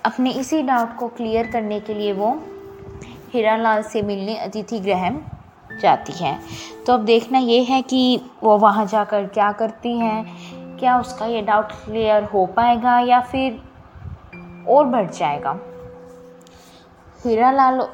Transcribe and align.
अपने 0.05 0.31
इसी 0.31 0.61
डाउट 0.61 0.97
को 0.97 1.07
क्लियर 1.07 1.47
करने 1.47 1.79
के 1.79 1.93
लिए 1.93 2.13
वो 2.13 2.43
हीरालाल 3.33 3.83
से 3.83 4.01
मिलने 4.01 4.37
अतिथि 4.37 4.79
गृह 4.79 5.09
जाती 5.81 6.13
है। 6.13 6.39
तो 6.85 6.93
अब 6.93 6.99
देखना 6.99 7.39
ये 7.39 7.63
है 7.63 7.81
कि 7.81 8.21
वो 8.43 8.57
वहाँ 8.57 8.85
जाकर 8.85 9.25
क्या 9.25 9.51
करती 9.51 9.97
हैं? 9.97 10.25
क्या 10.77 10.99
उसका 10.99 11.25
ये 11.25 11.41
डाउट 11.41 11.71
क्लियर 11.71 12.23
हो 12.23 12.45
पाएगा 12.45 12.99
या 12.99 13.19
फिर 13.19 13.61
और 14.67 14.85
बढ़ 14.85 15.09
जाएगा? 15.09 15.59
हीरालाल 17.25 17.87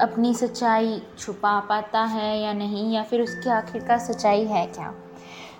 अपनी 0.00 0.34
सच्चाई 0.34 1.00
छुपा 1.18 1.58
पाता 1.60 2.02
है 2.04 2.40
या 2.40 2.52
नहीं, 2.52 2.92
या 2.92 3.02
फिर 3.02 3.20
उसकी 3.20 3.50
आखिर 3.50 3.84
का 3.84 3.98
सच्चाई 3.98 4.44
है 4.44 4.66
क्या? 4.66 4.92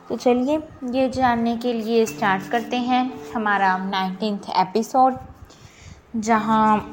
तो 0.09 0.17
चलिए, 0.17 0.57
ये 0.91 1.09
जानने 1.09 1.57
के 1.57 1.73
लिए 1.73 2.07
स्टार्ट 2.07 2.51
करते 2.51 2.77
हैं 2.77 3.33
हमारा 3.35 3.77
नाइनटीन 3.79 4.39
एपिसोड 4.57 5.17
जहाँ 6.17 6.87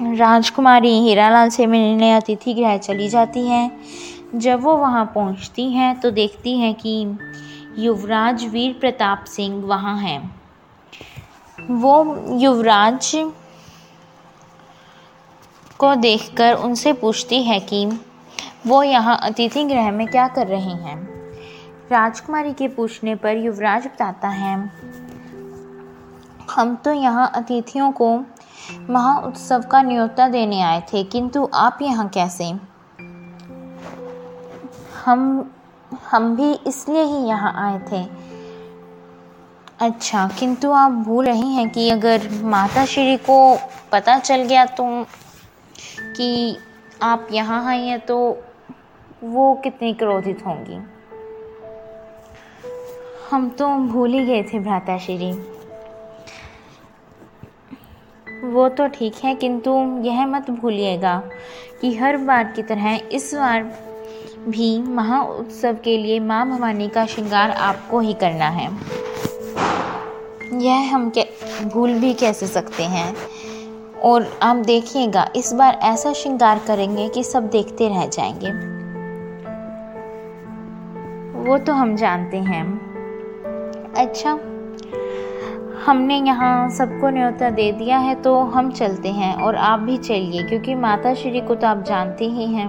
राजकुमारी 0.00 0.98
हीरालाल 1.00 1.48
से 1.50 1.66
मिलने 1.66 2.12
अतिथि 2.12 2.54
गृह 2.54 2.76
चली 2.78 3.08
जाती 3.08 3.46
है। 3.46 3.70
जब 4.34 4.62
वो 4.62 4.76
वहाँ 4.76 5.04
पहुँचती 5.14 5.70
हैं 5.72 6.00
तो 6.00 6.10
देखती 6.10 6.58
हैं 6.58 6.74
कि 6.74 7.18
युवराज 7.78 8.44
वीर 8.44 8.72
प्रताप 8.80 9.24
सिंह 9.24 9.64
वहाँ 9.64 9.96
हैं। 9.98 10.20
वो 11.58 11.94
युवराज 12.38 13.00
को 15.80 15.94
देखकर 15.94 16.54
उनसे 16.54 16.92
पूछती 16.92 17.42
है 17.42 17.58
कि 17.62 17.84
वो 18.66 18.82
यहाँ 18.82 19.18
अतिथि 19.22 19.64
गृह 19.64 19.90
में 19.90 20.06
क्या 20.06 20.26
कर 20.28 20.46
रहे 20.46 20.72
हैं? 20.76 20.96
राजकुमारी 21.90 22.52
के 22.52 22.68
पूछने 22.68 23.14
पर 23.14 23.36
युवराज 23.36 23.86
बताता 23.86 24.28
है, 24.28 24.56
हम 26.50 26.74
तो 26.76 26.92
यहाँ 26.92 27.30
अतिथियों 27.34 27.90
को 27.92 28.16
महा 28.90 29.18
उत्सव 29.18 29.62
का 29.62 29.82
न्योता 29.82 30.28
देने 30.28 30.60
आए 30.62 30.80
थे, 30.92 31.02
किंतु 31.04 31.48
आप 31.54 31.78
यहाँ 31.82 32.08
कैसे? 32.08 32.52
हम 35.04 35.50
हम 36.10 36.34
भी 36.36 36.52
इसलिए 36.66 37.02
ही 37.02 37.26
यहाँ 37.28 37.52
आए 37.58 37.78
थे। 37.90 38.04
अच्छा 39.80 40.26
किंतु 40.38 40.70
आप 40.72 40.92
भूल 41.04 41.24
रही 41.26 41.54
हैं 41.54 41.68
कि 41.70 41.88
अगर 41.90 42.28
माता 42.44 42.84
श्री 42.86 43.16
को 43.20 43.38
पता 43.92 44.18
चल 44.18 44.42
गया 44.42 44.64
तो 44.66 44.84
कि 46.18 46.56
आप 47.02 47.28
यहाँ 47.32 47.64
आई 47.66 47.86
हैं 47.86 47.98
तो 48.00 48.16
वो 49.24 49.54
कितनी 49.54 49.92
क्रोधित 49.94 50.46
होंगी? 50.46 50.78
हम 53.30 53.48
तो 53.48 53.68
भूल 53.86 54.12
ही 54.12 54.24
गए 54.26 54.42
थे 54.42 54.58
भ्राताश्री 54.58 55.32
वो 58.44 58.68
तो 58.68 58.86
ठीक 58.88 59.14
है, 59.24 59.34
किंतु 59.34 59.70
यह 60.04 60.26
मत 60.26 60.50
भूलिएगा 60.50 61.22
कि 61.80 61.94
हर 61.96 62.16
बार 62.16 62.44
की 62.44 62.62
तरह 62.62 63.00
इस 63.12 63.34
बार 63.34 63.62
भी 64.48 64.78
महा 64.82 65.20
उत्सव 65.22 65.76
के 65.84 65.96
लिए 65.98 66.20
माँ 66.20 66.46
भवानी 66.48 66.88
का 66.88 67.06
श्रृंगार 67.06 67.50
आपको 67.50 68.00
ही 68.00 68.14
करना 68.14 68.48
है। 68.48 68.68
यह 70.62 70.94
हम 70.94 71.10
भूल 71.64 71.94
भी 71.94 72.14
कैसे 72.14 72.46
सकते 72.46 72.82
हैं? 72.82 73.14
और 74.04 74.26
आप 74.42 74.56
देखिएगा, 74.56 75.28
इस 75.36 75.52
बार 75.52 75.78
ऐसा 75.82 76.12
श्रृंगार 76.12 76.58
करेंगे 76.66 77.08
कि 77.08 77.24
सब 77.24 77.48
देखते 77.48 77.88
रह 77.88 78.06
जाएँगे। 78.06 78.50
वो 81.48 81.58
तो 81.58 81.72
हम 81.72 81.96
जानते 81.96 82.36
हैं। 82.36 82.64
अच्छा 83.96 84.38
हमने 85.86 86.16
यहाँ 86.16 86.70
सबको 86.70 87.10
न्योता 87.10 87.50
दे 87.50 87.70
दिया 87.72 87.98
है 87.98 88.14
तो 88.14 88.38
हम 88.40 88.70
चलते 88.70 89.08
हैं 89.08 89.34
और 89.34 89.56
आप 89.56 89.80
भी 89.80 89.96
चलिए, 89.96 90.42
क्योंकि 90.42 90.74
माता 90.74 91.14
श्री 91.14 91.40
को 91.40 91.54
तो 91.54 91.66
आप 91.66 91.82
जानते 91.82 92.24
ही 92.24 92.46
हैं। 92.46 92.68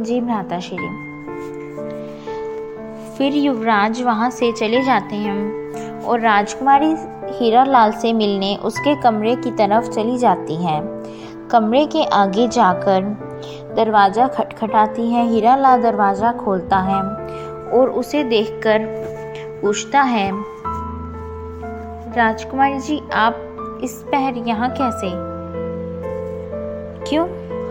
जी 0.00 0.20
माता 0.20 0.60
श्री 0.60 0.88
फिर 3.18 3.34
युवराज 3.34 4.02
वहाँ 4.02 4.30
से 4.30 4.52
चले 4.52 4.82
जाते 4.82 5.16
हैं। 5.16 5.63
और 6.04 6.20
राजकुमारी 6.20 6.94
हीरा 7.30 7.64
लाल 7.64 7.92
से 7.92 8.12
मिलने 8.12 8.54
उसके 8.64 8.94
कमरे 9.02 9.34
की 9.36 9.50
तरफ़ 9.50 9.88
चली 9.88 10.18
जाती 10.18 10.54
हैं। 10.56 10.80
कमरे 11.50 11.84
के 11.86 12.04
आगे 12.14 12.46
जाकर 12.48 13.02
दरवाज़ा 13.76 14.26
खटखटाती 14.28 15.10
है। 15.10 15.26
हीरा 15.28 15.56
लाल 15.56 15.82
दरवाज़ा 15.82 16.32
खोलता 16.34 16.78
है 16.78 17.00
और 17.70 17.90
उसे 17.90 18.22
देखकर 18.24 18.86
पूछता 19.62 20.00
है, 20.02 20.30
राजकुमारी 22.16 22.78
जी, 22.78 23.00
आप 23.14 23.80
इस 23.84 24.02
पहर 24.12 24.36
यहाँ 24.48 24.70
कैसे? 24.70 25.10
क्यों 27.08 27.28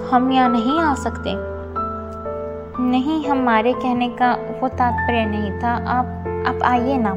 हम 0.08 0.32
यहाँ 0.32 0.50
नहीं 0.50 0.80
आ 0.80 0.94
सकते? 0.96 1.34
नहीं, 2.82 3.24
हमारे 3.26 3.74
कहने 3.74 4.10
का 4.12 4.34
वो 4.62 4.68
तात्पर्य 4.70 5.26
नहीं 5.26 5.52
था। 5.60 5.74
आप 5.90 6.46
आप 6.48 6.64
आइए 6.64 6.98
ना। 6.98 7.12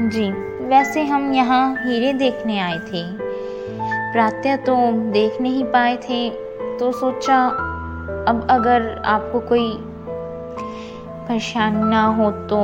जी, 0.00 0.30
वैसे 0.68 1.04
हम 1.04 1.32
यहाँ 1.32 1.74
हीरे 1.74 2.12
देखने 2.12 2.58
आए 2.58 2.78
थे। 2.78 3.02
प्रातः 4.12 4.56
तो 4.56 4.92
देख 5.12 5.40
नहीं 5.40 5.64
पाए 5.64 5.96
थे 5.96 6.30
तो 6.78 6.92
सोचा 6.92 7.46
अब 8.28 8.46
अगर 8.50 9.02
आपको 9.06 9.40
कोई 9.40 9.78
परेशानी 11.28 11.82
ना 11.84 12.04
हो 12.06 12.30
तो 12.30 12.56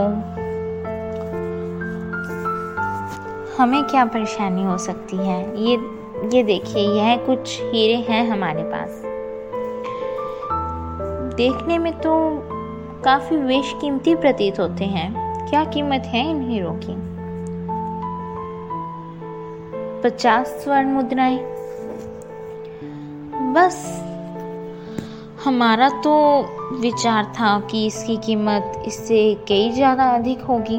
हमें 3.62 3.84
क्या 3.84 4.04
परेशानी 4.04 4.64
हो 4.64 4.78
सकती 4.78 5.16
है? 5.16 5.62
ये 5.62 5.78
ये 6.36 6.42
देखिए, 6.42 6.82
यह 6.82 7.16
कुछ 7.16 7.60
हीरे 7.62 7.96
हैं 7.96 8.30
हमारे 8.30 8.62
पास। 8.62 9.02
देखने 11.36 11.78
में 11.78 11.92
तो 11.92 12.12
काफ़ी 13.04 13.36
बेशकीमती 13.36 14.14
प्रतीत 14.14 14.60
होते 14.60 14.84
हैं। 14.84 15.10
क्या 15.50 15.64
कीमत 15.64 16.02
है 16.06 16.30
इन 16.30 16.42
हीरों 16.50 16.74
की? 16.74 17.11
पचास 20.04 20.48
स्वर्ण 20.64 20.88
मुद्राएँ। 20.88 21.38
बस, 23.54 23.76
हमारा 25.44 25.88
तो 25.88 26.14
विचार 26.80 27.24
था 27.24 27.58
कि 27.60 27.86
इसकी 27.86 28.16
कीमत 28.16 28.82
इससे 28.86 29.22
कई 29.48 29.70
ज़्यादा 29.70 30.04
अधिक 30.10 30.42
होगी। 30.42 30.76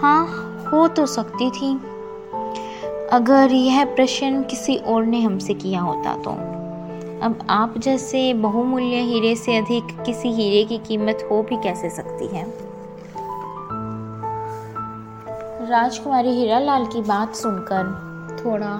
हाँ 0.00 0.26
हो 0.72 0.86
तो 0.88 1.06
सकती 1.06 1.50
थी। 1.50 1.74
अगर 3.12 3.52
यह 3.52 3.84
प्रश्न 3.84 4.42
किसी 4.42 4.76
और 4.76 5.04
ने 5.04 5.20
हमसे 5.20 5.54
किया 5.54 5.80
होता 5.80 6.14
तो। 6.16 6.30
अब 7.22 7.38
आप 7.50 7.78
जैसे 7.78 8.32
बहुमूल्य 8.34 9.00
हीरे 9.02 9.34
से 9.36 9.56
अधिक 9.56 9.96
किसी 10.06 10.28
हीरे 10.28 10.64
की 10.64 10.78
कीमत 10.78 11.28
हो 11.30 11.42
भी 11.42 11.56
कैसे 11.56 11.90
सकती 11.90 12.26
है? 12.26 12.67
राजकुमारी 15.68 16.30
हीरालाल 16.30 16.86
की 16.86 17.00
बात 17.02 17.34
सुनकर 17.34 17.84
थोड़ा 18.44 18.78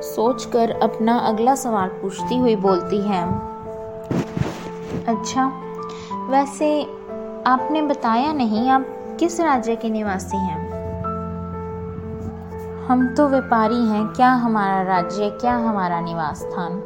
सोचकर 0.00 0.70
अपना 0.70 1.18
अगला 1.18 1.54
सवाल 1.54 1.88
पूछती 1.88 2.38
हुई 2.38 2.56
बोलती 2.56 2.98
है 3.02 3.22
अच्छा 5.04 5.46
वैसे 6.30 6.82
आपने 7.46 7.82
बताया 7.82 8.32
नहीं, 8.32 8.68
आप 8.68 8.86
किस 9.20 9.40
राज्य 9.40 9.76
के 9.76 9.90
निवासी 9.90 10.36
हैं? 10.36 10.64
हम 12.88 13.14
तो 13.14 13.28
व्यापारी 13.28 13.86
हैं, 13.88 14.06
क्या 14.06 14.30
हमारा 14.30 14.82
राज्य, 14.82 15.30
क्या 15.30 15.54
हमारा 15.54 16.00
निवास 16.00 16.38
स्थान? 16.38 16.82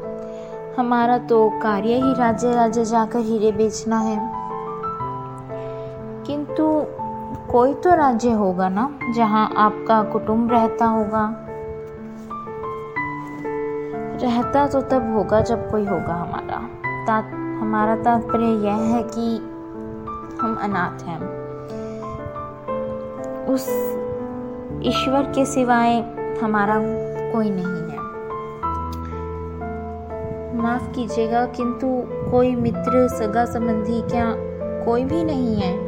हमारा 0.79 1.19
तो 1.19 1.51
कार्य 1.63 1.95
ही 1.95 2.15
राज्य 2.15 2.55
राज्य 2.55 2.85
जाकर 2.85 3.19
हीरे 3.19 3.53
बेचना 3.53 3.99
है। 3.99 4.19
किंतु 6.27 6.87
कोई 7.35 7.75
तो 7.75 7.95
राज्य 7.95 8.31
होगा 8.31 8.69
ना, 8.69 8.99
जहाँ 9.15 9.55
आपका 9.57 10.03
कुटुंब 10.03 10.53
रहता 10.53 10.87
होगा। 10.87 11.45
रहता 14.23 14.67
तो 14.67 14.81
तब 14.81 15.13
होगा 15.13 15.41
जब 15.41 15.71
कोई 15.71 15.87
होगा 15.87 16.15
हमारा। 16.15 16.69
ता, 17.07 17.15
हमारा 17.61 17.97
तात्पर्य 17.97 18.47
यह 18.47 18.75
है 18.75 19.03
कि 19.03 19.37
हम 20.41 20.59
अनाथ 20.63 21.03
हैं। 21.03 21.21
उस 23.47 23.69
ईश्वर 24.83 25.23
के 25.23 25.47
सिवाय 25.47 26.15
हमारा 26.43 26.75
कोई 27.33 27.51
नहीं 27.51 27.91
है। 27.91 27.99
माफ़ 30.63 30.91
कीजिएगा, 30.91 31.47
किंतु 31.47 32.03
कोई 32.31 32.57
मित्र 32.57 33.09
सगा 33.09 33.45
संबंधी 33.45 34.03
क्या 34.03 34.35
कोई 34.85 35.05
भी 35.05 35.25
नहीं 35.25 35.57
है। 35.57 35.88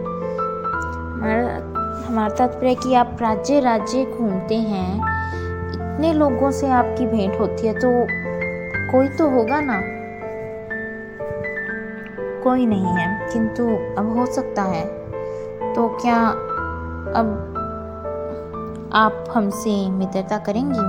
हमारा 2.11 2.35
तात्पर्य 2.35 2.75
कि 2.75 2.95
आप 2.95 3.19
राज्य 3.21 3.59
राज्य 3.61 4.05
घूमते 4.05 4.55
हैं। 4.55 4.95
इतने 5.71 6.13
लोगों 6.13 6.51
से 6.51 6.71
आपकी 6.71 7.07
भेंट 7.07 7.39
होती 7.41 7.67
है 7.67 7.75
तो 7.75 7.89
कोई 8.93 9.09
तो 9.09 9.29
होगा 9.31 9.61
ना? 9.61 9.81
कोई 12.43 12.67
नहीं 12.67 12.87
है, 12.87 13.29
किंतु 13.33 13.65
अब 13.99 14.13
हो 14.19 14.27
सकता 14.27 14.63
है। 14.63 14.85
तो 15.75 15.89
क्या 16.03 16.17
अब 17.17 17.31
आप 18.95 19.25
हमसे 19.31 19.89
मित्रता 19.91 20.39
करेंगी? 20.39 20.87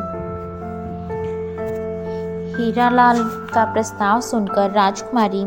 हीरालाल 2.57 3.23
का 3.53 3.73
प्रस्ताव 3.73 4.21
सुनकर 4.21 4.71
राजकुमारी 4.71 5.43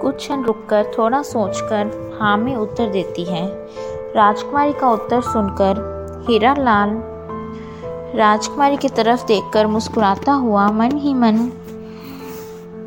कुछ 0.00 0.16
क्षण 0.16 0.42
रुककर 0.42 0.92
थोड़ा 0.98 1.22
सोचकर 1.22 2.16
हाँ 2.20 2.36
में 2.38 2.54
उत्तर 2.56 2.90
देती 2.90 3.24
है। 3.24 3.46
राजकुमारी 4.16 4.72
का 4.72 4.88
उत्तर 4.88 5.20
सुनकर 5.20 5.78
हीरा 6.28 6.54
लाल 6.54 6.90
राजकुमारी 8.16 8.76
की 8.76 8.88
तरफ़ 8.88 9.26
देखकर 9.26 9.66
मुस्कुराता 9.66 10.32
हुआ 10.32 10.70
मन 10.70 10.96
ही 10.96 11.14
मन 11.14 11.36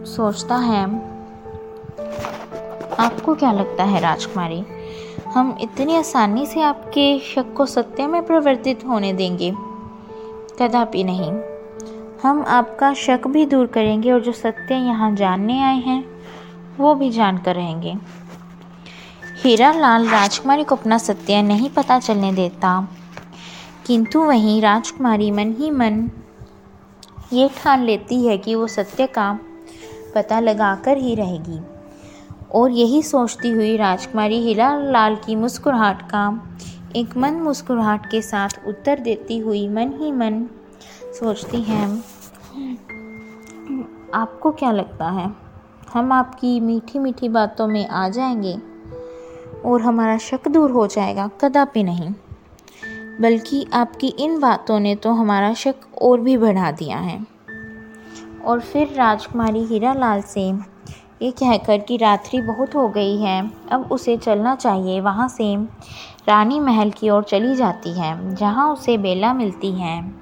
सोचता 0.05 0.55
है, 0.55 0.83
आपको 2.99 3.35
क्या 3.35 3.51
लगता 3.51 3.83
है 3.83 3.99
राजकुमारी? 3.99 4.63
हम 5.33 5.57
इतनी 5.61 5.95
आसानी 5.95 6.45
से 6.45 6.61
आपके 6.61 7.19
शक 7.19 7.53
को 7.53 7.65
सत्य 7.65 8.07
में 8.07 8.21
परिवर्तित 8.25 8.85
होने 8.87 9.13
देंगे। 9.13 9.53
कदापि 10.59 11.03
नहीं। 11.03 11.31
हम 12.23 12.45
आपका 12.47 12.93
शक 12.93 13.27
भी 13.27 13.45
दूर 13.45 13.65
करेंगे 13.67 14.11
और 14.11 14.21
जो 14.21 14.31
सत्य 14.31 14.75
यहाँ 14.75 15.15
जानने 15.15 15.61
आए 15.63 15.79
हैं, 15.79 16.03
वो 16.77 16.95
भी 16.95 17.09
जानकर 17.09 17.55
रहेंगे। 17.55 17.95
हीरा 19.43 19.71
लाल 19.71 20.07
राजकुमारी 20.07 20.63
को 20.63 20.75
अपना 20.75 20.97
सत्य 20.97 21.41
नहीं 21.41 21.69
पता 21.69 21.99
चलने 21.99 22.33
देता। 22.33 22.87
किंतु 23.87 24.21
वहीं 24.23 24.61
राजकुमारी 24.61 25.31
मन 25.31 25.51
ही 25.59 25.71
मन 25.71 26.11
ये 27.33 27.49
ठान 27.49 27.83
लेती 27.83 28.25
है 28.25 28.37
कि 28.37 28.55
वो 28.55 28.67
सत्य 28.67 29.07
का 29.07 29.39
पता 30.15 30.39
लगाकर 30.39 30.97
ही 30.97 31.15
रहेगी। 31.15 31.59
और 32.51 32.71
यही 32.71 33.03
सोचती 33.03 33.51
हुई 33.51 33.77
राजकुमारी 33.77 34.39
हीरा 34.41 34.75
लाल 34.77 35.15
की 35.15 35.35
मुस्कुराहट 35.35 36.01
का 36.01 36.55
एक 36.95 37.17
मन 37.17 37.33
मुस्कुराहट 37.33 38.05
के 38.05 38.21
साथ 38.21 38.49
उत्तर 38.67 38.99
देती 38.99 39.39
हुई 39.39 39.67
मन 39.67 39.93
ही 39.99 40.11
मन 40.11 40.47
सोचती 41.19 41.61
हैं, 41.61 42.03
आपको 44.13 44.51
क्या 44.51 44.71
लगता 44.71 45.09
है? 45.09 45.31
हम 45.93 46.11
आपकी 46.11 46.59
मीठी 46.59 46.99
मीठी 46.99 47.29
बातों 47.29 47.67
में 47.67 47.87
आ 47.87 48.09
जाएँगे। 48.09 48.72
और 49.65 49.81
हमारा 49.81 50.17
शक 50.17 50.47
दूर 50.47 50.71
हो 50.71 50.87
जाएगा, 50.87 51.29
कदापि 51.41 51.83
नहीं। 51.83 52.13
बल्कि 53.21 53.65
आपकी 53.73 54.07
इन 54.07 54.39
बातों 54.39 54.79
ने 54.79 54.95
तो 54.95 55.11
हमारा 55.11 55.53
शक 55.53 55.75
और 56.01 56.19
भी 56.19 56.37
बढ़ा 56.37 56.71
दिया 56.71 56.97
है। 56.97 57.19
और 58.45 58.59
फिर 58.59 58.93
राजकुमारी 58.93 59.63
हीरा 59.65 59.93
लाल 59.93 60.21
से 60.21 60.41
ये 61.21 61.31
कहकर 61.31 61.77
कि 61.77 61.97
रात्रि 61.97 62.41
बहुत 62.41 62.75
हो 62.75 62.87
गई 62.87 63.17
है, 63.17 63.51
अब 63.71 63.91
उसे 63.91 64.17
चलना 64.17 64.55
चाहिए। 64.55 64.99
वहाँ 65.01 65.27
से 65.27 65.55
रानी 66.27 66.59
महल 66.59 66.91
की 66.91 67.09
ओर 67.09 67.23
चली 67.23 67.55
जाती 67.55 67.93
है, 67.93 68.35
जहाँ 68.35 68.69
उसे 68.73 68.97
बेला 68.97 69.33
मिलती 69.33 69.71
है, 69.71 70.13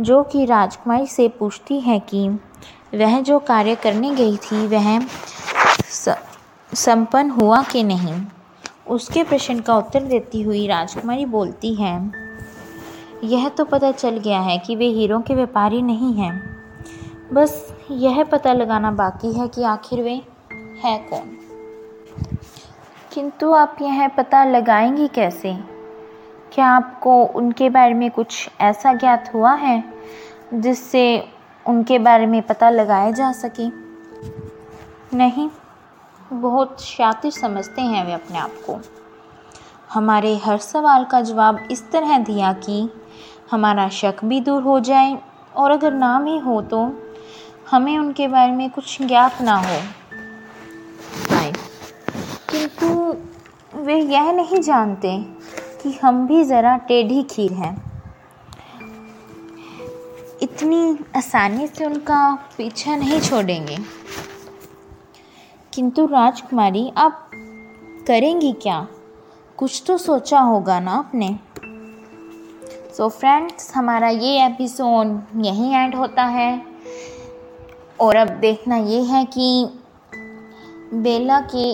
जो 0.00 0.22
कि 0.22 0.44
राजकुमारी 0.44 1.06
से 1.06 1.28
पूछती 1.28 1.80
है 1.80 1.98
कि 2.00 2.28
वह 2.94 3.20
जो 3.20 3.38
कार्य 3.38 3.74
करने 3.74 4.14
गई 4.14 4.36
थी, 4.36 4.66
वह 4.66 5.00
संपन्न 6.72 7.30
हुआ 7.30 7.62
कि 7.62 7.82
नहीं। 7.82 8.14
उसके 8.88 9.24
प्रश्न 9.24 9.60
का 9.60 9.76
उत्तर 9.76 10.02
देती 10.02 10.42
हुई 10.42 10.66
राजकुमारी 10.66 11.26
बोलती 11.26 11.74
है, 11.74 12.12
यह 13.24 13.48
तो 13.48 13.64
पता 13.64 13.92
चल 13.92 14.18
गया 14.18 14.40
है 14.40 14.58
कि 14.58 14.76
वे 14.76 14.86
हीरों 14.86 15.20
के 15.20 15.34
व्यापारी 15.34 15.82
नहीं 15.82 16.14
हैं। 16.14 16.56
बस 17.32 17.74
यह 17.90 18.24
पता 18.24 18.52
लगाना 18.52 18.90
बाकी 18.90 19.32
है 19.32 19.48
कि 19.48 19.62
आखिर 19.62 20.02
वे 20.02 20.22
है 20.84 20.98
कौन। 20.98 21.38
किंतु 23.12 23.52
आप 23.52 23.76
यह 23.82 24.08
पता 24.08 24.44
लगाएँगी 24.44 25.08
कैसे? 25.08 25.56
क्या 26.52 26.66
आपको 26.66 27.24
उनके 27.24 27.70
बारे 27.70 27.94
में 27.94 28.10
कुछ 28.10 28.50
ऐसा 28.60 28.92
ज्ञात 28.92 29.30
हुआ 29.34 29.54
है, 29.54 29.84
जिससे 30.54 31.28
उनके 31.66 31.98
बारे 31.98 32.26
में 32.26 32.42
पता 32.42 32.70
लगाया 32.70 33.10
जा 33.10 33.32
सके? 33.32 33.68
नहीं। 35.16 35.50
बहुत 36.32 36.80
शातिर 36.82 37.30
समझते 37.30 37.82
हैं 37.82 38.04
वे 38.06 38.12
अपने 38.12 38.38
आप 38.38 38.52
को। 38.66 38.78
हमारे 39.92 40.36
हर 40.36 40.58
सवाल 40.58 41.04
का 41.04 41.20
जवाब 41.20 41.58
इस 41.70 41.90
तरह 41.90 42.18
दिया 42.18 42.52
कि 42.52 42.88
हमारा 43.50 43.88
शक 43.88 44.24
भी 44.24 44.40
दूर 44.40 44.62
हो 44.62 44.78
जाए 44.80 45.18
और 45.56 45.70
अगर 45.70 45.92
नाम 45.92 46.26
ही 46.26 46.38
हो 46.38 46.60
तो 46.62 46.80
हमें 47.70 47.98
उनके 47.98 48.28
बारे 48.28 48.52
में 48.52 48.70
कुछ 48.70 49.02
ज्ञात 49.02 49.42
ना 49.42 49.56
हो। 49.56 49.80
किंतु 52.50 53.16
वे 53.80 53.98
यह 54.00 54.32
नहीं 54.32 54.60
जानते 54.60 55.16
कि 55.82 55.98
हम 56.04 56.26
भी 56.26 56.44
ज़रा 56.44 56.76
टेढ़ी 56.76 57.22
खीर 57.22 57.52
हैं। 57.52 57.74
इतनी 60.42 60.98
आसानी 61.16 61.66
से 61.66 61.84
उनका 61.84 62.34
पीछा 62.56 62.96
नहीं 62.96 63.20
छोड़ेंगे। 63.20 63.78
किंतु 65.74 66.06
राजकुमारी 66.06 66.92
आप 66.96 67.30
करेंगी 68.06 68.52
क्या? 68.52 68.88
कुछ 69.56 69.84
तो 69.86 69.98
सोचा 69.98 70.40
होगा 70.40 70.80
ना 70.80 70.90
आपने? 70.90 71.38
सो 72.96 73.04
so 73.04 73.10
फ्रेंड्स 73.10 73.76
हमारा 73.76 74.08
ये 74.08 74.46
एपिसोड 74.46 75.22
यहीं 75.36 75.74
एंड 75.74 75.94
होता 75.94 76.22
है। 76.22 76.66
और 78.00 78.16
अब 78.16 78.28
देखना 78.28 78.76
ये 78.76 79.02
है 79.02 79.24
कि 79.24 79.68
बेला 80.94 81.40
के 81.54 81.72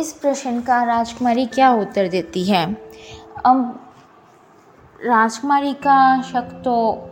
इस 0.00 0.12
प्रश्न 0.12 0.60
का 0.60 0.84
राजकुमारी 0.84 1.46
क्या 1.46 1.72
उत्तर 1.72 2.08
देती 2.08 2.44
है? 2.44 2.76
अब 3.46 3.88
राजकुमारी 5.04 5.72
का 5.72 6.22
शक 6.22 6.62
तो 6.64 7.08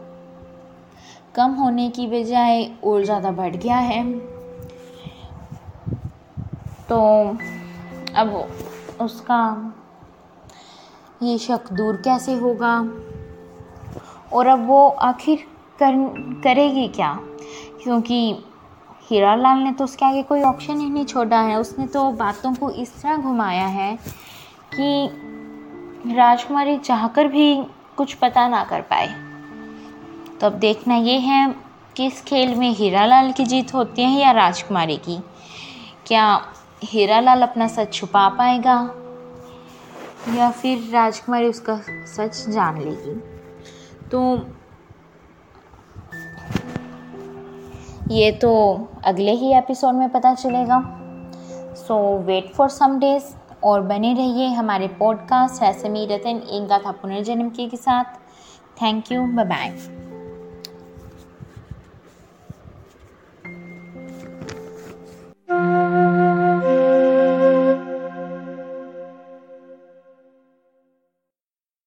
कम 1.34 1.50
होने 1.50 1.90
की 1.90 2.06
बजाय 2.06 2.70
और 2.84 3.04
ज़्यादा 3.04 3.30
बढ़ 3.30 3.56
गया 3.56 3.76
है। 3.76 4.33
तो 6.88 6.98
अब 8.16 8.48
उसका 9.00 9.72
ये 11.22 11.38
शक 11.38 11.72
दूर 11.72 11.96
कैसे 11.96 12.34
होगा? 12.34 12.78
और 14.32 14.46
अब 14.46 14.66
वो 14.66 14.88
आखिर 14.88 15.38
कर, 15.78 15.92
करेगी 16.44 16.88
क्या? 16.88 17.18
क्योंकि 17.82 18.44
हीरा 19.10 19.34
लाल 19.34 19.58
ने 19.58 19.72
तो 19.72 19.84
उसके 19.84 20.04
आगे 20.04 20.22
कोई 20.22 20.42
ऑप्शन 20.42 20.80
ही 20.80 20.90
नहीं 20.90 21.04
छोड़ा 21.04 21.40
है। 21.40 21.60
उसने 21.60 21.86
तो 21.86 22.10
बातों 22.12 22.54
को 22.54 22.70
इस 22.70 23.02
तरह 23.02 23.16
घुमाया 23.16 23.66
है 23.66 23.98
कि 24.74 25.08
राजकुमारी 26.14 26.78
चाहकर 26.78 27.28
भी 27.28 27.64
कुछ 27.96 28.14
पता 28.14 28.48
ना 28.48 28.64
कर 28.64 28.80
पाए। 28.80 29.06
तो 30.40 30.46
अब 30.46 30.52
देखना 30.52 30.94
ये 30.94 31.18
है 31.18 31.54
कि 31.96 32.06
इस 32.06 32.22
खेल 32.22 32.54
में 32.54 32.70
हीरा 32.70 33.06
लाल 33.06 33.32
की 33.32 33.44
जीत 33.44 33.74
होती 33.74 34.02
है 34.02 34.20
या 34.20 34.30
राजकुमारी 34.30 34.96
की? 34.96 35.18
क्या 36.06 36.46
हीरा 36.84 37.20
लाल 37.20 37.42
अपना 37.42 37.68
सच 37.68 37.92
छुपा 37.92 38.28
पाएगा? 38.28 38.90
या 40.34 40.50
फिर 40.50 40.90
राजकुमारी 40.92 41.48
उसका 41.48 41.80
सच 41.90 42.48
जान 42.48 42.80
लेगी? 42.80 43.14
तो 44.08 44.46
ये 48.14 48.32
तो 48.32 48.52
अगले 49.04 49.32
ही 49.32 49.54
एपिसोड 49.54 49.94
में 49.94 50.08
पता 50.08 50.34
चलेगा। 50.34 50.82
So 51.74 52.18
wait 52.18 52.52
for 52.54 52.68
some 52.68 52.98
days 52.98 53.24
और 53.64 53.80
बने 53.80 54.14
रहिए 54.14 54.48
हमारे 54.48 54.88
पॉडकास्ट 54.88 55.62
ऐसे 55.62 55.88
रतन 55.88 56.48
एक 56.50 56.66
गाथा 56.66 56.92
पुनर्जन्म 56.92 57.48
के 57.48 57.76
साथ। 57.76 58.04
Thank 58.82 59.12
you 59.12 59.22
bye 59.22 59.44
bye 59.44 60.03